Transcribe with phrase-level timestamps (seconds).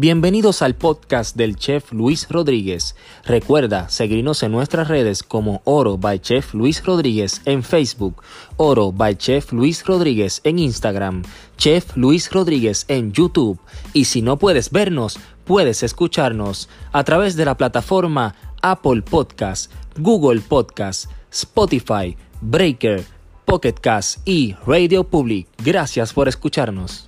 [0.00, 2.94] Bienvenidos al podcast del chef Luis Rodríguez.
[3.24, 8.22] Recuerda seguirnos en nuestras redes como Oro by Chef Luis Rodríguez en Facebook,
[8.58, 11.24] Oro by Chef Luis Rodríguez en Instagram,
[11.56, 13.58] Chef Luis Rodríguez en YouTube
[13.92, 20.42] y si no puedes vernos, puedes escucharnos a través de la plataforma Apple Podcast, Google
[20.42, 23.04] Podcast, Spotify, Breaker,
[23.44, 25.48] Pocket Cast y Radio Public.
[25.64, 27.07] Gracias por escucharnos.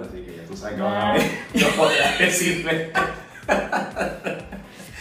[0.00, 1.22] Así que ya tú sabes que van a ver.
[1.54, 2.90] No podrás decirme.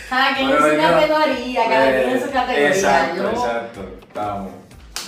[0.10, 2.68] Cada quien en su categoría, cada quien en su categoría.
[2.70, 3.82] Exacto, exacto.
[4.08, 4.52] Estamos.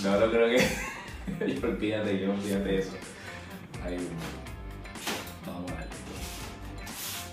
[0.04, 0.58] No, no creo que.
[1.54, 2.92] yo olvídate, yo olvídate eso.
[3.86, 3.98] Ahí.
[5.46, 5.86] Vamos a ver.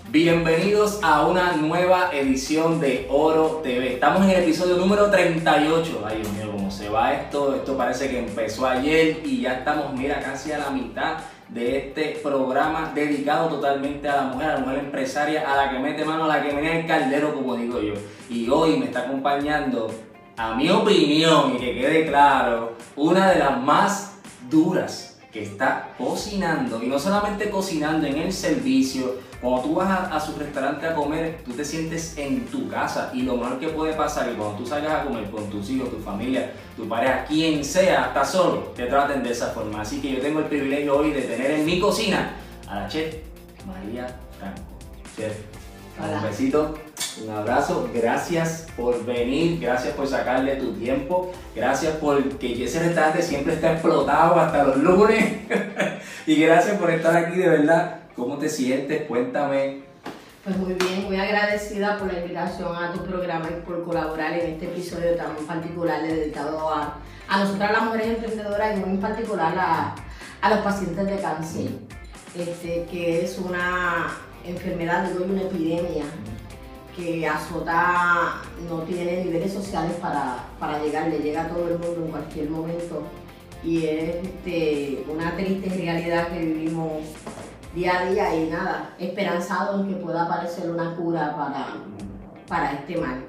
[0.09, 3.93] Bienvenidos a una nueva edición de Oro TV.
[3.93, 6.03] Estamos en el episodio número 38.
[6.05, 7.55] Ay, Dios mío, cómo se va esto.
[7.55, 11.17] Esto parece que empezó ayer y ya estamos, mira, casi a la mitad
[11.53, 15.79] de este programa dedicado totalmente a la mujer, a la mujer empresaria, a la que
[15.79, 17.93] mete mano, a la que viene el caldero, como digo yo.
[18.29, 19.91] Y hoy me está acompañando,
[20.35, 26.81] a mi opinión, y que quede claro, una de las más duras que está cocinando
[26.81, 30.95] y no solamente cocinando en el servicio, cuando tú vas a, a su restaurante a
[30.95, 34.37] comer, tú te sientes en tu casa y lo mejor que puede pasar es que
[34.39, 38.23] cuando tú salgas a comer con tus hijos, tu familia, tu pareja, quien sea, hasta
[38.23, 39.81] solo, te traten de esa forma.
[39.81, 42.35] Así que yo tengo el privilegio hoy de tener en mi cocina
[42.69, 43.15] a la chef
[43.67, 44.07] María
[44.39, 44.61] Franco.
[45.17, 45.33] Chef,
[46.01, 46.19] Hola.
[46.19, 46.77] un besito,
[47.25, 53.21] un abrazo, gracias por venir, gracias por sacarle tu tiempo, gracias por que ese restaurante
[53.21, 55.33] siempre está explotado hasta los lunes
[56.25, 58.02] y gracias por estar aquí de verdad.
[58.15, 59.07] ¿Cómo te sientes?
[59.07, 59.81] Cuéntame.
[60.43, 64.51] Pues muy bien, muy agradecida por la invitación a tu programa y por colaborar en
[64.51, 66.97] este episodio tan particular dedicado a,
[67.27, 69.95] a nosotras las mujeres emprendedoras y muy en particular a,
[70.41, 71.69] a los pacientes de cáncer,
[72.37, 74.11] este, que es una
[74.45, 76.03] enfermedad, digo, y una epidemia
[76.95, 82.05] que azota, no tiene niveles sociales para, para llegar, le llega a todo el mundo
[82.05, 83.01] en cualquier momento
[83.63, 86.91] y es este, una triste realidad que vivimos
[87.73, 91.67] día a día y nada, esperanzado en que pueda aparecer una cura para,
[92.47, 93.25] para este mal.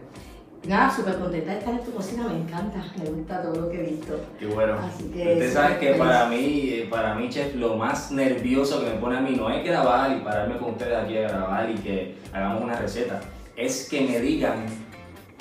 [0.67, 3.81] Nada, súper contenta de estar en tu cocina, me encanta, me gusta todo lo que
[3.81, 4.19] he visto.
[4.39, 4.79] Qué bueno.
[4.79, 8.91] Así que Usted sabe que para mí, eh, para mí, chef, lo más nervioso que
[8.91, 11.75] me pone a mí no es grabar y pararme con ustedes aquí a grabar y
[11.75, 13.21] que hagamos una receta.
[13.57, 14.65] Es que me digan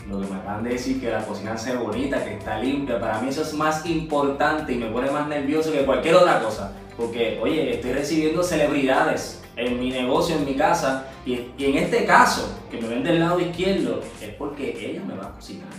[0.08, 3.00] lo que me acaban de decir, que la cocina se ve bonita, que está limpia.
[3.00, 6.74] Para mí eso es más importante y me pone más nervioso que cualquier otra cosa.
[6.98, 11.08] Porque, oye, estoy recibiendo celebridades en mi negocio, en mi casa.
[11.26, 15.16] Y, y en este caso, que me ven del lado izquierdo, es porque ella me
[15.16, 15.70] va a cocinar.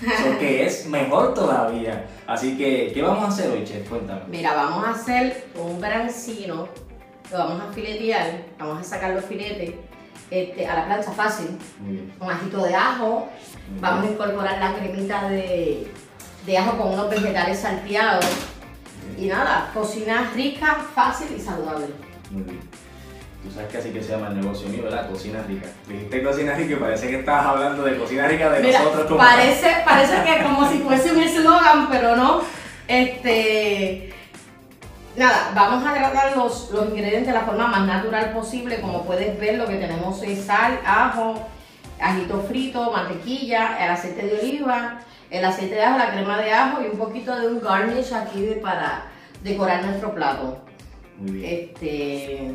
[0.00, 2.06] Eso que es mejor todavía.
[2.26, 3.88] Así que, ¿qué vamos a hacer hoy, chef?
[3.88, 4.22] Cuéntame.
[4.28, 6.68] Mira, vamos a hacer un brancino,
[7.30, 9.74] lo vamos a filetear, vamos a sacar los filetes
[10.32, 12.12] este, a la plancha fácil, Muy bien.
[12.18, 13.28] un ajito de ajo,
[13.70, 15.92] muy vamos a incorporar la cremita de,
[16.46, 18.24] de ajo con unos vegetales salteados
[19.18, 21.86] y nada, cocina rica, fácil y saludable.
[22.30, 22.60] Muy bien.
[23.42, 25.10] Tú sabes que así que se llama el negocio mío, ¿verdad?
[25.10, 25.66] Cocina rica.
[25.88, 29.18] Dijiste cocina rica y parece que estabas hablando de cocina rica de Mira, nosotros como
[29.18, 32.40] parece, parece que como si fuese un eslogan, pero no.
[32.88, 34.14] Este,
[35.16, 38.80] nada, vamos a agregar los, los ingredientes de la forma más natural posible.
[38.80, 41.34] Como puedes ver, lo que tenemos es sal, ajo,
[42.00, 45.00] ajito frito, mantequilla, el aceite de oliva,
[45.30, 48.42] el aceite de ajo, la crema de ajo y un poquito de un garnish aquí
[48.42, 49.04] de- para
[49.42, 50.58] decorar nuestro plato.
[51.18, 51.52] Muy bien.
[51.54, 52.54] Este,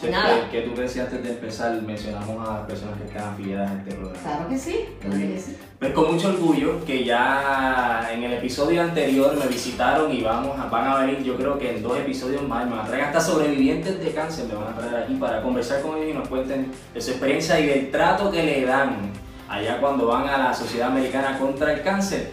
[0.00, 0.48] Chef, nada.
[0.50, 1.72] ¿qué, tú decías antes de empezar?
[1.82, 4.22] Mencionamos a las personas que están afiliadas a este programa.
[4.22, 5.56] claro que sí, claro que sí.
[5.80, 10.86] Pues con mucho orgullo que ya en el episodio anterior me visitaron y vamos van
[10.86, 13.98] a venir yo creo que en dos episodios más, me van a traer hasta sobrevivientes
[13.98, 17.00] de cáncer, me van a traer aquí para conversar con ellos y nos cuenten de
[17.00, 19.10] su experiencia y del trato que le dan
[19.48, 22.30] allá cuando van a la Sociedad Americana contra el Cáncer.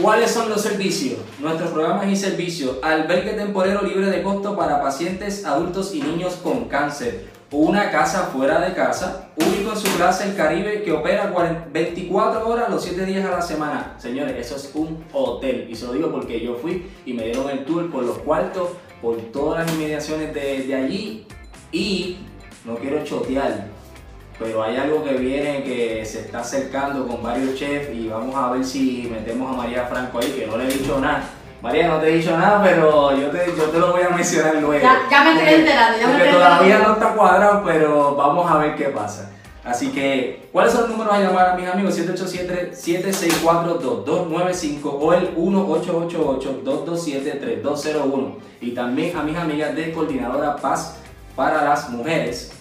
[0.00, 1.18] ¿Cuáles son los servicios?
[1.40, 2.78] Nuestros programas y servicios.
[2.84, 7.26] Albergue temporero libre de costo para pacientes adultos y niños con cáncer.
[7.56, 12.48] Una casa fuera de casa, único en su clase el Caribe que opera 40 24
[12.48, 13.94] horas los 7 días a la semana.
[13.96, 15.68] Señores, eso es un hotel.
[15.70, 18.70] Y se lo digo porque yo fui y me dieron el tour por los cuartos,
[19.00, 21.26] por todas las inmediaciones de, de allí.
[21.70, 22.16] Y
[22.64, 23.68] no quiero chotear,
[24.36, 28.50] pero hay algo que viene que se está acercando con varios chefs y vamos a
[28.50, 31.22] ver si metemos a María Franco ahí, que no le he dicho nada.
[31.64, 34.54] María, no te he dicho nada, pero yo te, yo te lo voy a mencionar
[34.56, 34.82] luego.
[34.82, 36.88] Ya, ya me estoy Porque- enterando, ya me Porque estoy todavía enterando.
[36.88, 39.30] no está cuadrado, pero vamos a ver qué pasa.
[39.64, 41.98] Así que, ¿cuáles son los números a llamar a mis amigos?
[41.98, 48.34] 787-764-2295 o el 1888-227-3201.
[48.60, 50.96] Y también a mis amigas de Coordinadora Paz
[51.34, 52.52] para las Mujeres.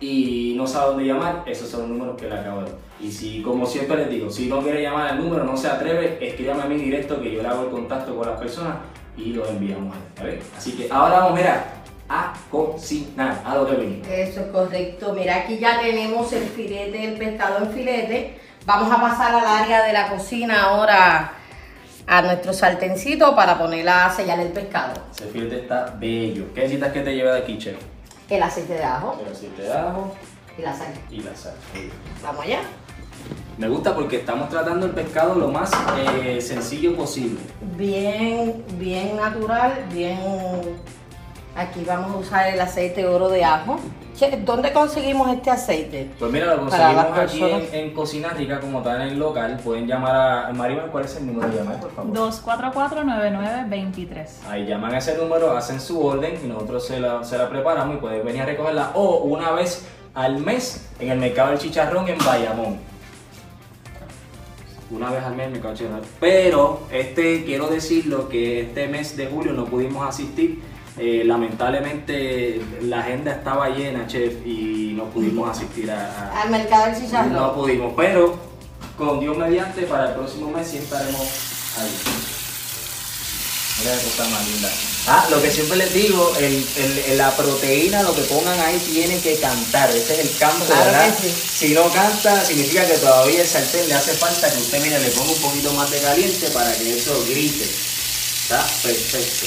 [0.00, 2.70] y no sabe dónde llamar, esos son los números que le acabo de.
[3.00, 6.18] Y si, como siempre les digo, si no quiere llamar al número, no se atreve,
[6.20, 8.78] escríbame a mí directo que yo le hago el contacto con las personas
[9.16, 10.40] y lo enviamos ahí, ¿vale?
[10.56, 11.75] Así que ahora vamos, mira, a
[12.56, 14.08] cocinar, a lo que venimos.
[14.08, 15.12] Eso es correcto.
[15.14, 18.40] Mira, aquí ya tenemos el filete, el pescado en filete.
[18.64, 21.32] Vamos a pasar al área de la cocina ahora
[22.08, 24.94] a nuestro sartencito para ponerla a sellar el pescado.
[25.14, 26.46] Ese filete está bello.
[26.54, 27.76] ¿Qué necesitas que te lleve de aquí, chef?
[28.28, 30.14] El aceite de ajo El aceite de ajo
[30.58, 30.88] y la sal.
[31.10, 31.54] y la sal.
[32.22, 32.60] Vamos allá.
[33.58, 37.40] Me gusta porque estamos tratando el pescado lo más eh, sencillo posible.
[37.76, 40.18] Bien, bien natural, bien...
[41.56, 43.80] Aquí vamos a usar el aceite de oro de ajo.
[44.14, 46.10] Che, ¿Dónde conseguimos este aceite?
[46.18, 49.58] Pues mira, lo conseguimos aquí en, en Cocina Rica como tal en el local.
[49.64, 52.14] Pueden llamar a Maribel, ¿cuál es el número de llamar, por favor?
[52.14, 54.26] 244-9923.
[54.48, 57.96] Ahí llaman a ese número, hacen su orden y nosotros se la, se la preparamos
[57.96, 62.06] y pueden venir a recogerla o una vez al mes en el mercado del chicharrón
[62.08, 62.76] en Bayamón.
[64.90, 66.02] Una vez al mes en el mercado del chicharrón.
[66.20, 70.75] Pero este quiero decirlo que este mes de julio no pudimos asistir.
[70.98, 76.86] Eh, lamentablemente la agenda estaba llena, chef, y no pudimos asistir a, a- Al mercado
[76.86, 77.32] del chicharrón.
[77.34, 78.38] no pudimos, pero
[78.96, 81.90] con Dios mediante para el próximo mes sí estaremos ahí.
[83.78, 84.70] Mira qué cosa más linda.
[85.06, 88.78] Ah, lo que siempre les digo, el, el- el- la proteína, lo que pongan ahí
[88.78, 89.90] tiene que cantar.
[89.90, 91.14] Ese es el campo, Claro ¿verdad?
[91.14, 91.34] que sí.
[91.68, 95.10] Si no canta, significa que todavía el sartén le hace falta que usted, mire, le
[95.10, 97.64] ponga un poquito más de caliente para que eso grite.
[97.64, 99.46] Está perfecto.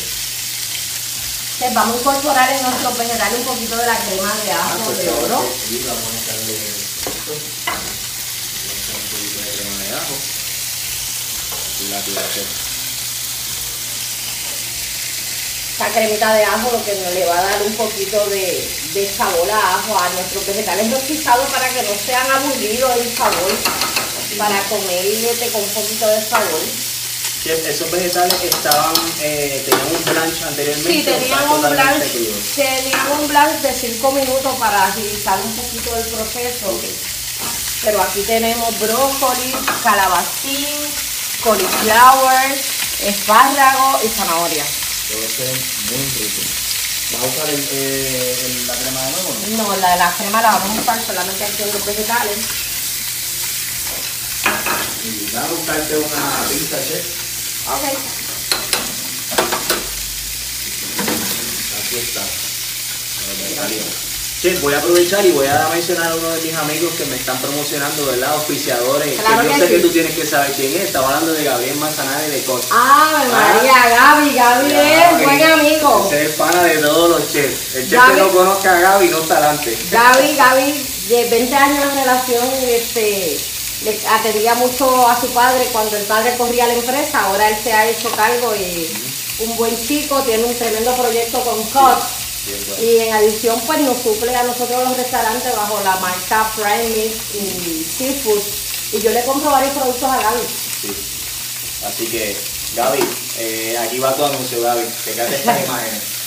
[1.60, 4.80] Entonces, vamos a incorporar en nuestro vegetal un poquito de la crema de Ah, ajo
[4.86, 5.42] pues de oro.
[5.44, 7.36] que sí, vamos a echarle esto.
[7.68, 7.84] Vamos
[8.64, 10.16] a echar un poquito de crema de ajo.
[11.82, 12.00] Y la
[15.72, 19.14] Esta cremita de ajo lo que nos le va a dar un poquito de, de
[19.14, 23.52] sabor a ajo a nuestros vegetales rostizados para que no sean aburridos el sabor,
[24.38, 26.62] para comerle con un poquito de sabor.
[27.44, 30.92] Chef, esos vegetales estaban, eh, tenían un blanch anteriormente.
[30.92, 32.04] Sí, tenían un blanch,
[32.56, 36.82] tenían un blanch de 5 minutos para agilizar un poquito el proceso.
[37.84, 40.68] Pero aquí tenemos brócoli, calabacín,
[41.42, 42.60] cauliflower,
[43.06, 44.66] espárrago y zanahoria.
[45.10, 45.48] Debe ser
[45.92, 46.42] muy rico.
[47.14, 49.36] ¿Vas a usar el, eh, el- la crema de nuevo?
[49.48, 49.64] no?
[49.64, 52.38] No, la, la crema la vamos a usar solamente aquí en los vegetales.
[55.06, 57.29] Y Vas a buscarte una pinza, chef.
[57.71, 57.83] Ok.
[61.78, 62.21] Aquí está.
[64.42, 67.18] Chef, voy a aprovechar y voy a mencionar a uno de mis amigos que me
[67.18, 68.35] están promocionando, ¿verdad?
[68.35, 69.19] Auspiciadores.
[69.19, 69.73] Claro que yo que sé sí.
[69.73, 70.85] que tú tienes que saber quién es.
[70.85, 72.73] Estamos hablando de Gabriel Manzanares de Costa.
[72.73, 73.73] ¡Ave María!
[73.90, 76.06] Gaby, Gaby es buen amigo.
[76.07, 77.76] Ese es pana de todos los chefs.
[77.76, 78.14] El chef Gaby.
[78.14, 79.78] que no conozca a Gaby no está adelante.
[79.92, 83.38] Gaby, Gaby, de 20 años de relación, este,
[83.83, 87.21] le atendía mucho a su padre cuando el padre corría la empresa.
[87.21, 88.90] Ahora él se ha hecho cargo y
[89.40, 92.04] un buen chico, tiene un tremendo proyecto con COT.
[92.81, 97.86] Y en adición, pues nos suple a nosotros los restaurantes bajo la marca Prime y
[97.86, 98.42] Seafood.
[98.94, 100.42] Y yo le compro varios productos a Gaby.
[100.81, 100.95] Sí.
[101.86, 102.36] Así que,
[102.76, 103.00] Gaby,
[103.38, 104.83] eh, aquí va tu anuncio, Gaby.
[104.83, 106.19] Fíjate estas imágenes.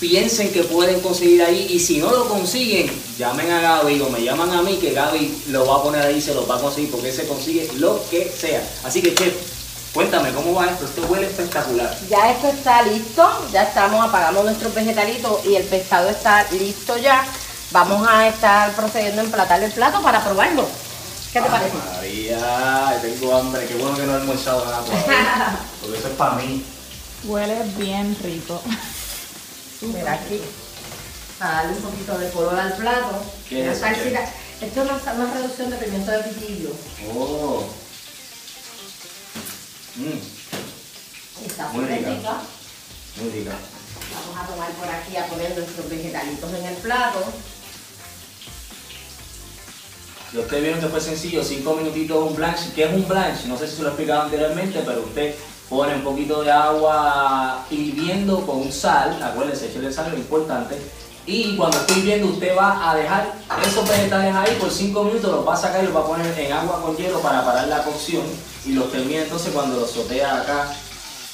[0.00, 4.22] Piensen que pueden conseguir ahí y si no lo consiguen, llamen a Gaby o me
[4.22, 6.60] llaman a mí que Gaby lo va a poner ahí y se lo va a
[6.60, 8.66] conseguir porque se consigue lo que sea.
[8.82, 9.34] Así que chef,
[9.92, 11.94] cuéntame cómo va esto, esto huele espectacular.
[12.08, 17.22] Ya esto está listo, ya estamos, apagamos nuestros vegetalitos y el pescado está listo ya.
[17.70, 20.66] Vamos a estar procediendo a emplatar el plato para probarlo.
[21.30, 21.76] ¿Qué te Ay, parece?
[21.94, 24.82] María, tengo hambre, qué bueno que no he almorzado nada
[25.80, 26.64] porque eso es para mí.
[27.24, 28.62] Huele bien rico.
[29.82, 30.40] Mira aquí,
[31.38, 33.22] para darle un poquito de color al plato.
[33.48, 34.24] ¿Qué Una es eso, salsita.
[34.60, 36.70] Esto es una, una reducción de pimiento de pitillo.
[37.14, 37.64] Oh.
[39.96, 42.10] Mm, Está Muy rica.
[42.10, 42.32] rica.
[43.20, 43.52] muy rica.
[44.14, 47.24] Vamos a tomar por aquí a poner nuestros vegetalitos en el plato.
[50.30, 52.72] Si ustedes vieron que fue sencillo, 5 minutitos un blanch.
[52.74, 53.44] ¿Qué es un blanch?
[53.46, 55.34] No sé si se lo he explicado anteriormente, pero usted
[55.70, 60.76] pone un poquito de agua hirviendo con sal, acuérdense, echarle sal es importante.
[61.26, 63.32] Y cuando esté hirviendo usted va a dejar
[63.64, 66.36] esos vegetales ahí por 5 minutos, los va a sacar y los va a poner
[66.36, 68.24] en agua con hielo para parar la cocción
[68.66, 70.74] y los termina entonces cuando los sotea acá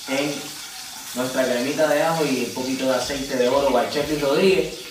[0.09, 0.35] en
[1.15, 4.86] nuestra cremita de ajo y un poquito de aceite de oro Chef Rodríguez.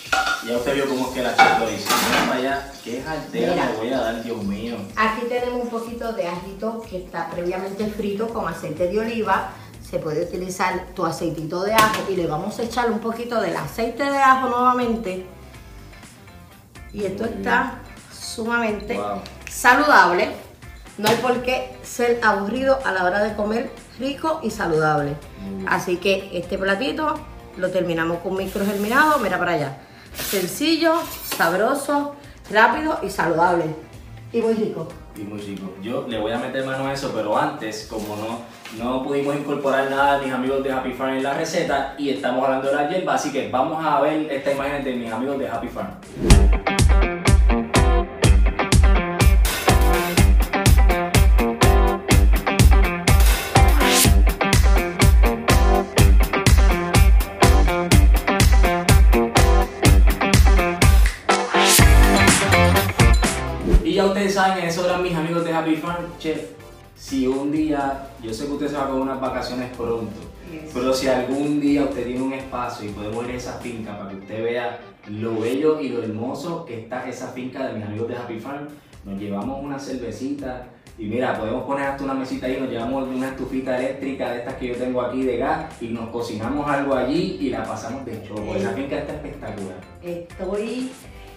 [0.46, 1.88] Ya usted vio cómo es que la chef lo hizo.
[2.08, 3.54] Mira para allá, qué Mira.
[3.66, 4.76] me voy a dar, Dios mío.
[4.94, 9.50] Aquí tenemos un poquito de ajito que está previamente frito con aceite de oliva.
[9.88, 13.56] Se puede utilizar tu aceitito de ajo y le vamos a echar un poquito del
[13.56, 15.26] aceite de ajo nuevamente.
[16.92, 17.78] Y esto está
[18.12, 19.20] sumamente Wow.
[19.50, 20.30] saludable.
[20.98, 25.14] No hay por qué ser aburrido a la hora de comer rico y saludable.
[25.40, 25.66] Bien.
[25.68, 27.14] Así que este platito
[27.56, 29.18] lo terminamos con microgerminado.
[29.18, 29.78] Mira para allá.
[30.14, 30.94] Sencillo,
[31.36, 32.14] sabroso,
[32.50, 33.64] rápido y saludable.
[34.32, 34.88] Y muy rico.
[35.16, 35.72] Y muy rico.
[35.82, 38.40] Yo le voy a meter mano a eso, pero antes, como no,
[38.76, 42.44] no pudimos incorporar nada de mis amigos de Happy Farm en la receta y estamos
[42.44, 45.48] hablando de la hierba, así que vamos a ver esta imagen de mis amigos de
[45.48, 47.35] Happy Farm.
[66.18, 66.50] Chef,
[66.94, 70.12] si un día, yo sé que usted se va con unas vacaciones pronto,
[70.50, 70.70] Yes.
[70.72, 74.10] pero si algún día usted tiene un espacio y podemos ir a esa finca para
[74.10, 78.08] que usted vea lo bello y lo hermoso que está esa finca de mis amigos
[78.08, 78.68] de Happy Farm,
[79.04, 80.68] nos llevamos una cervecita
[80.98, 84.54] y mira, podemos poner hasta una mesita ahí, nos llevamos una estufita eléctrica de estas
[84.54, 88.22] que yo tengo aquí de gas y nos cocinamos algo allí y la pasamos de
[88.26, 88.38] show.
[88.54, 89.76] Esa finca está espectacular.
[90.02, 90.90] Estoy.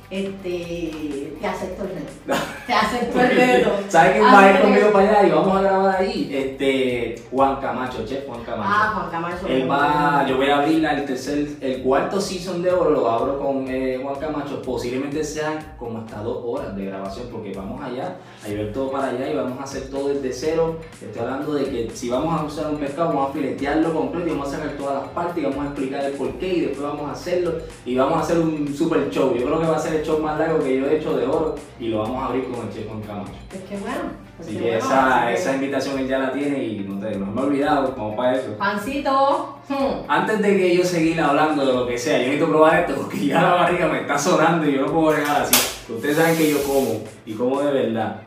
[0.09, 1.37] Este.
[1.39, 2.11] Te acepto el reto.
[2.67, 3.71] Te acepto el reto.
[3.87, 6.29] ¿Sabes quién va a ir conmigo para allá y vamos a grabar ahí?
[6.33, 8.69] Este, Juan Camacho, chef Juan Camacho.
[8.71, 9.47] Ah, Juan Camacho.
[9.47, 13.39] Él va, yo voy a abrir el tercer, el cuarto season de oro, lo abro
[13.39, 18.17] con eh, Juan Camacho, posiblemente sean como hasta dos horas de grabación, porque vamos allá,
[18.43, 20.79] a llevar todo para allá y vamos a hacer todo desde cero.
[21.01, 24.31] Estoy hablando de que si vamos a usar un pescado, vamos a filetearlo completo y
[24.31, 27.07] vamos a sacar todas las partes y vamos a explicar el porqué y después vamos
[27.07, 27.53] a hacerlo
[27.85, 29.35] y vamos a hacer un super show.
[29.35, 31.25] Yo creo que va a ser el show más largo que yo he hecho de
[31.25, 33.31] oro y lo vamos a abrir con el chef Juan Camacho.
[33.49, 33.99] Pues qué bueno.
[34.37, 36.99] pues Así que bueno, esa, así que- esa invitación él ya la tiene y no,
[36.99, 38.55] te, no me he olvidado, como para eso.
[38.57, 39.57] Pancito.
[39.69, 42.95] hmm, Antes de que yo seguir hablando de lo que sea, yo necesito probar esto
[43.01, 45.55] porque ya la barriga me está sonando y yo no puedo dejar así.
[45.93, 48.21] Ustedes saben que yo como y como de verdad.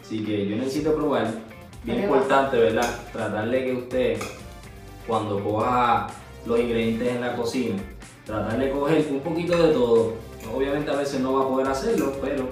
[0.00, 1.26] Así que yo necesito probar.
[1.84, 2.88] Bien importante, ¿verdad?
[3.12, 4.18] Tratar de que usted,
[5.06, 6.06] cuando coja
[6.46, 7.76] los ingredientes en la cocina,
[8.24, 10.12] tratar de coger un poquito de todo.
[10.54, 12.48] Obviamente a veces no va a poder hacerlo, pero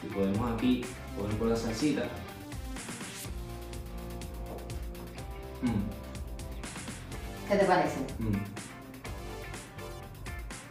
[0.00, 0.84] si podemos aquí
[1.18, 2.02] poner con la salsita.
[5.62, 5.88] Mm.
[7.48, 7.96] ¿Qué te parece?
[8.18, 8.36] Mm.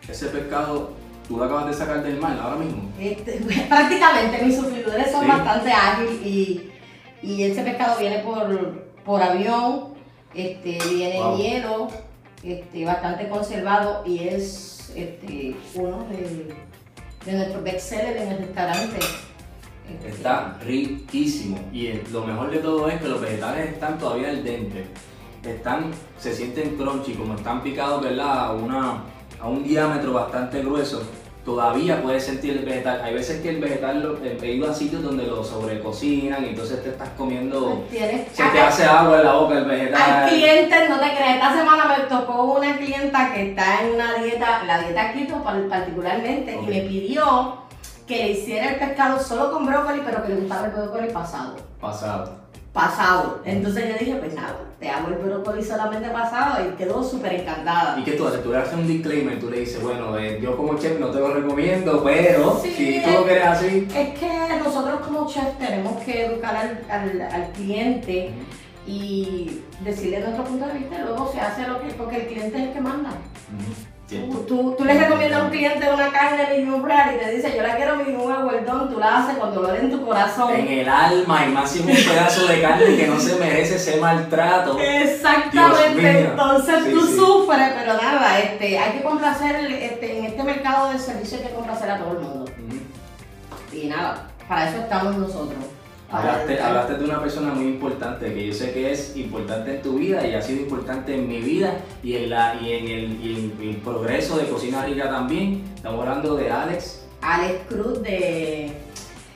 [0.10, 0.92] Ese pescado,
[1.28, 2.90] tú lo acabas de sacar del mar ahora mismo.
[3.00, 3.34] Este,
[3.70, 5.28] prácticamente mis sufridores son Sí.
[5.28, 6.72] bastante ágiles y,
[7.22, 9.94] y ese pescado viene por, por avión,
[10.34, 11.34] este, viene Wow.
[11.34, 11.88] en hielo,
[12.44, 16.56] este, bastante conservado y es este, uno de,
[17.26, 19.00] de nuestros bestsellers en el restaurante.
[20.06, 21.60] Está riquísimo.
[21.72, 24.86] Y lo mejor de todo es que los vegetales están todavía al dente.
[25.44, 28.48] Están, se sienten crunchy, como están picados, ¿verdad?
[28.48, 29.04] A, una,
[29.40, 31.04] a un diámetro bastante grueso.
[31.48, 33.00] Todavía puedes sentir el vegetal.
[33.02, 36.84] Hay veces que el vegetal, lo, he ido a sitios donde lo sobrecocinan y entonces
[36.84, 37.86] te estás comiendo.
[37.90, 40.28] Tienes- Se te hace agua en la boca el Hay vegetal.
[40.30, 44.66] clientes, no te creas, esta semana me tocó una clienta que está en una dieta,
[44.66, 47.60] la dieta keto par- particularmente, y me pidió
[48.06, 51.56] que le hiciera el pescado solo con brócoli, pero que le gustara el brócoli pasado.
[51.80, 52.30] Pasado.
[52.78, 53.42] Pasado.
[53.44, 58.00] Entonces yo dije, pues nada, te hago el brócoli solamente pasado y quedó súper encantada.
[58.00, 58.44] ¿Y qué tú haces?
[58.44, 61.20] Tú le haces un disclaimer, tú le dices, bueno, eh, yo como chef no te
[61.20, 63.88] lo recomiendo, pero Sí, si tú lo es- quieres así...
[63.96, 68.30] Es que nosotros como chef tenemos que educar al, al- al cliente
[68.86, 72.58] y decirle nuestro punto de vista y luego se hace lo que, porque el cliente
[72.58, 73.10] es el que manda.
[74.10, 76.46] Tú, tú, tú le recomiendas a un cliente una carne
[76.82, 77.98] rare y te dice, yo la quiero
[78.48, 80.54] well done, tú la haces cuando lo en tu corazón.
[80.54, 84.80] En el alma y es un pedazo de carne que no se merece ese maltrato.
[84.80, 87.16] Exactamente, entonces Sí, tú sí.
[87.18, 91.54] sufres, pero nada, este, hay que complacer, este, en este mercado de servicio hay que
[91.54, 92.52] complacer a todo el mundo.
[93.74, 95.58] Y nada, para eso estamos nosotros.
[96.10, 100.26] Hablaste, de una persona muy importante que yo sé que es importante en tu vida
[100.26, 103.70] y ha sido importante en mi vida y en, la, y en, el, y en
[103.70, 105.64] el progreso de Cocina Rica también.
[105.76, 107.06] Estamos hablando de Alex.
[107.22, 108.72] Alex Cruz de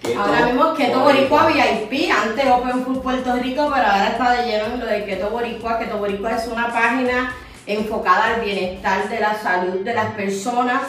[0.01, 4.47] Keto ahora mismo Keto Boricua VIP, antes Open Food Puerto Rico, pero ahora está de
[4.47, 5.77] lleno en lo de Keto Boricua.
[5.77, 7.33] Keto Boricua es una página
[7.67, 10.81] enfocada al bienestar de la salud de las personas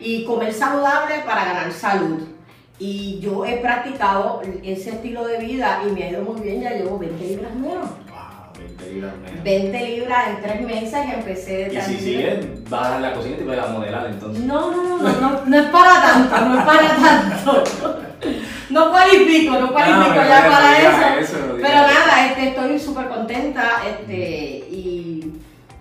[0.00, 2.27] y comer saludable para ganar salud.
[2.78, 6.70] Y yo he practicado ese estilo de vida y me ha ido muy bien, ya
[6.70, 7.90] llevo 20 libras menos.
[8.08, 9.44] Wow, 20 libras menos.
[9.44, 13.34] 20 libras en 3 meses que empecé de Y si sigues, vas a la cocina
[13.34, 14.44] y te vas a modelar entonces.
[14.44, 17.64] No, no, no, no, no, no es para tanto, no es para tanto.
[18.70, 21.36] No cualifico, no cualifico No, pero ya para eso.
[21.56, 25.32] Pero nada, este, estoy súper contenta este, y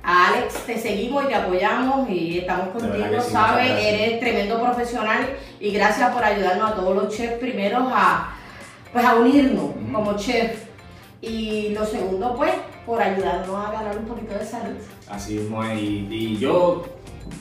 [0.03, 3.71] a Alex te seguimos y te apoyamos y estamos contigo, ¿sabes?
[3.83, 5.27] Eres tremendo profesional
[5.59, 8.33] y gracias por ayudarnos a todos los chefs primeros a,
[8.93, 10.65] pues, a unirnos como chef.
[11.21, 12.53] Y lo segundo, pues,
[12.85, 14.75] por ayudarnos a ganar un poquito de salud.
[15.09, 15.81] Así mismo es.
[15.81, 16.85] Y, y yo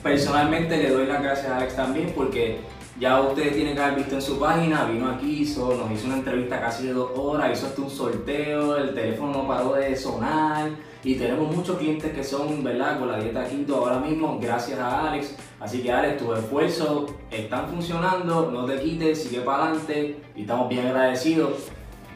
[0.03, 2.59] personalmente le doy las gracias a Alex también porque
[2.99, 6.17] ya ustedes tienen que haber visto en su página, vino aquí, hizo, nos hizo una
[6.17, 10.71] entrevista casi de dos horas, hizo hasta un sorteo, el teléfono no paró de sonar
[11.05, 12.99] y tenemos muchos clientes que son, ¿verdad?
[12.99, 15.37] Con la dieta keto ahora mismo, gracias a Alex.
[15.61, 20.69] Así que Alex, tus esfuerzos están funcionando, no te quites, sigue para adelante y estamos
[20.69, 21.69] bien agradecidos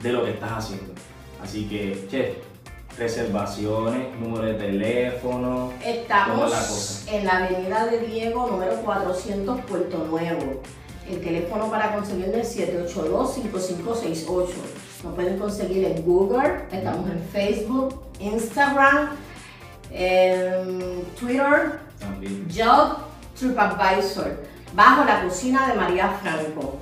[0.03, 0.93] de lo que estás haciendo.
[1.43, 2.37] Así que, chef,
[3.01, 5.73] reservaciones, número de teléfono.
[5.73, 7.11] ¿Cómo es la Estamos cosa?
[7.17, 10.61] en la avenida de Diego, número 400, Puerto Nuevo.
[11.09, 14.49] El teléfono para conseguirlo es 782-5568.
[15.03, 19.09] Nos pueden conseguir en Google, estamos en Facebook, Instagram,
[19.91, 22.47] en Twitter, También.
[22.55, 22.99] Job
[23.39, 24.43] TripAdvisor,
[24.75, 26.77] bajo la cocina de María Franco.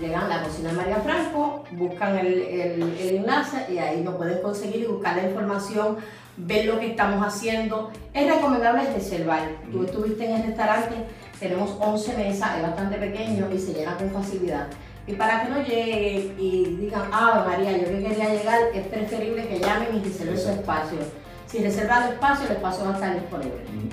[0.00, 4.16] Llegan a la cocina de María Franco, buscan el, el- el enlace y ahí nos
[4.16, 5.96] pueden conseguir y buscar la información,
[6.36, 7.90] ver lo que estamos haciendo.
[8.14, 9.42] Es recomendable reservar.
[9.70, 10.94] Tú estuviste en el restaurante,
[11.38, 14.66] tenemos 11 mesas, es bastante pequeño y se llena con facilidad.
[15.06, 19.46] Y para que no lleguen y digan, ah, María, yo que quería llegar, es preferible
[19.48, 20.98] que llamen y reserven su espacio.
[21.46, 23.62] Si reservan el espacio, el espacio va a estar disponible.
[23.66, 23.88] Ujú.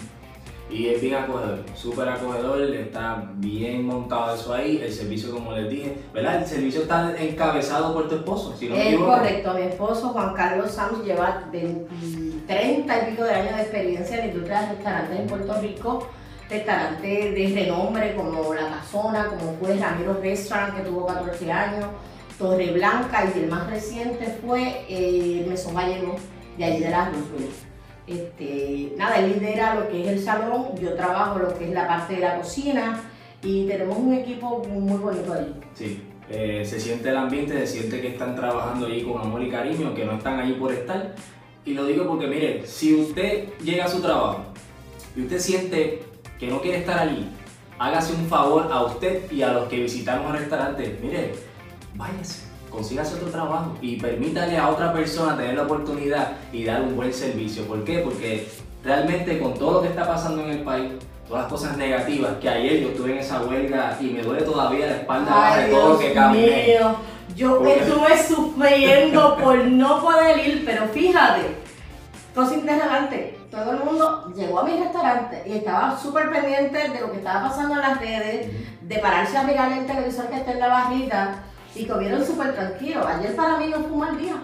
[0.70, 5.68] Y es bien acogedor, súper acogedor, está bien montado eso ahí, el servicio como les
[5.68, 6.44] dije, ¿verdad?
[6.44, 9.14] El servicio está encabezado por tu esposo, si no Es equivoco.
[9.14, 11.88] correcto, mi esposo Juan Carlos Sams lleva 20
[12.48, 16.08] 30 y pico de años de experiencia en industria de restaurantes en Puerto Rico,
[16.50, 17.02] restaurantes
[17.36, 21.86] de renombre como La Casona, como fue Ramiro Restaurant que tuvo 14 años,
[22.38, 26.16] Torre Blanca y el más reciente fue eh, el Mesón Gallego
[26.58, 27.69] de allí de las Roosevelt.
[28.10, 31.88] Este, nada, él lidera lo que es el salón, yo trabajo lo que es la
[31.88, 33.00] parte de la cocina
[33.44, 35.54] y tenemos un equipo muy bonito allí.
[35.76, 39.52] Sí, eh, se siente el ambiente, se siente que están trabajando allí con amor y
[39.52, 41.14] cariño, que no están allí por estar.
[41.66, 44.44] Y lo digo porque, mire, si usted llega a su trabajo
[45.16, 46.02] y usted siente
[46.40, 47.30] que no quiere estar allí,
[47.78, 50.98] hágase un favor a usted y a los que visitamos el restaurante.
[51.00, 51.34] Mire,
[51.94, 56.96] váyase, consígase otro trabajo y permítale a otra persona tener la oportunidad y dar un
[56.96, 57.64] buen servicio.
[57.64, 58.00] ¿Por qué?
[58.00, 58.48] Porque
[58.84, 60.92] realmente con todo lo que está pasando en el país,
[61.28, 64.88] todas las cosas negativas, que ayer yo estuve en esa huelga y me duele todavía
[64.88, 66.66] la espalda baja de todo lo que caminé.
[66.68, 66.96] mío.
[67.36, 71.42] Yo estuve sufriendo por no poder ir, pero fíjate,
[72.34, 73.38] cosa interesante.
[73.52, 77.50] Todo el mundo llegó a mi restaurante y estaba súper pendiente de lo que estaba
[77.50, 78.48] pasando en las redes,
[78.82, 81.44] de pararse a mirar el televisor que está en la barrita
[81.76, 83.06] y comieron súper tranquilo.
[83.08, 84.36] Ayer para mí no fue un mal día.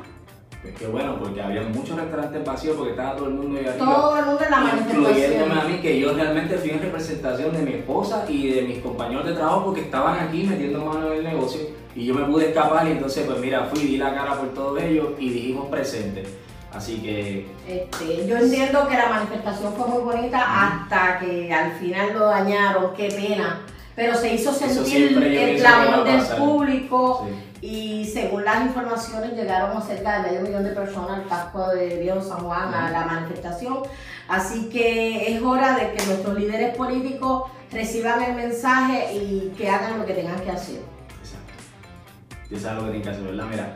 [0.62, 3.86] Pues qué bueno, porque había muchos restaurantes vacíos porque estaba todo el mundo ahí arriba.
[3.86, 5.72] Todo el mundo en la incluyéndome a manifestación.
[5.72, 9.34] mí, que yo realmente fui en representación de mi esposa y de mis compañeros de
[9.34, 11.62] trabajo porque estaban aquí metiendo mano en el negocio
[11.96, 14.82] y yo me pude escapar y entonces pues mira, fui, di la cara por todos
[14.82, 16.24] ellos y dijimos presente.
[16.74, 22.14] Así que Este, yo entiendo que la manifestación fue muy bonita hasta que al final
[22.14, 23.62] lo dañaron, qué pena.
[23.96, 27.28] Pero se hizo sentir el clamor del público
[27.62, 27.68] Sí.
[27.68, 32.00] y según las informaciones llegaron a cerca de medio millón de personas al casco de
[32.00, 33.80] Viejo San Juan a la manifestación.
[34.28, 40.00] Así que es hora de que nuestros líderes políticos reciban el mensaje y que hagan
[40.00, 40.82] lo que tengan que hacer.
[41.22, 41.54] Exacto.
[42.52, 43.46] Ya sabes lo que tienes que hacer, ¿verdad?
[43.50, 43.76] Mira,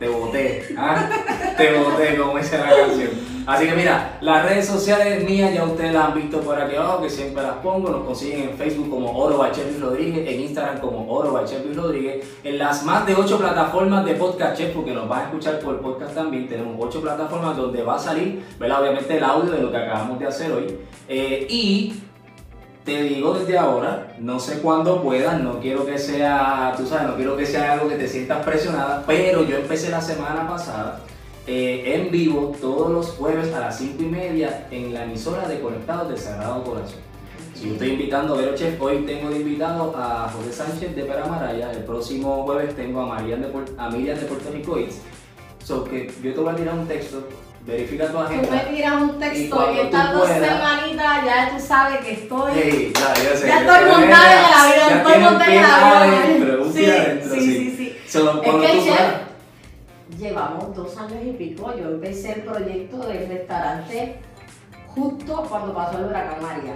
[0.00, 1.08] te boté, ¿ah?
[1.56, 3.10] te boté, como dice la canción.
[3.46, 7.02] Así que mira, las redes sociales mías ya ustedes las han visto por aquí abajo,
[7.02, 7.90] que siempre las pongo.
[7.90, 11.76] Nos consiguen en Facebook como Oro Bachel Luis Rodríguez, en Instagram como Oro Bachel Luis
[11.76, 15.58] Rodríguez, en las más de 8 plataformas de podcast chef, porque nos van a escuchar
[15.58, 16.48] por podcast también.
[16.48, 18.82] Tenemos 8 plataformas donde va a salir, ¿verdad?
[18.82, 20.78] Obviamente el audio de lo que acabamos de hacer hoy.
[21.08, 21.94] Eh, y
[22.84, 27.16] te digo desde ahora, no sé cuándo puedas, no quiero que sea, tú sabes, no
[27.16, 31.00] quiero que sea algo que te sientas presionada, pero yo empecé la semana pasada
[31.46, 35.60] eh, en vivo todos los jueves a las 5 y media en la emisora de
[35.60, 37.00] Conectados del Sagrado Corazón.
[37.54, 41.04] Si yo estoy invitando a Vero Chef, hoy tengo de invitado a José Sánchez de
[41.04, 44.78] Peramaraya, el próximo jueves tengo a, de, a Miriam de Puerto Rico.
[45.62, 47.22] So que yo te voy a tirar un texto,
[47.66, 48.68] verifica tu Tú me agenda.
[48.68, 52.52] tiras un texto y estas dos semanitas ya tú sabes que estoy...
[52.54, 56.62] Hey, ya, ya sé, Ya estoy montada en el avión, ya estoy montada en adentro,
[56.64, 56.84] un Sí,
[57.22, 57.96] sí, sí, sí.
[58.08, 61.72] So, Es que chef, llevamos dos años y pico.
[61.76, 64.16] Yo empecé el proyecto del restaurante
[64.88, 66.74] justo cuando pasó el huracán María.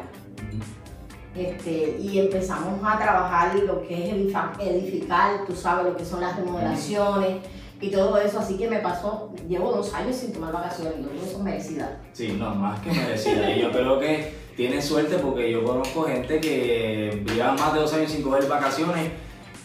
[1.35, 4.15] Este, y empezamos a trabajar lo que es
[4.61, 7.39] edificar, tú sabes lo que son las remodelaciones
[7.85, 8.39] y todo eso.
[8.39, 11.91] Así que me pasó, llevo dos años sin tomar vacaciones, yo creo que son merecidas.
[12.13, 13.51] Sí, no, más que merecida.
[13.51, 17.93] Y yo creo que tienes suerte porque yo conozco gente que lleva más de dos
[17.93, 19.11] años sin coger vacaciones.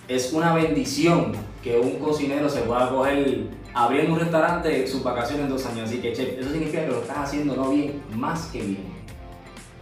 [0.08, 5.52] Es una bendición que un cocinero se pueda coger abriendo un restaurante sus vacaciones en
[5.52, 5.90] dos años.
[5.90, 9.00] Así que, chef, eso significa que lo estás haciendo no bien, más que bien.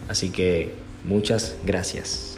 [0.08, 0.74] Así que
[1.06, 2.31] muchas gracias.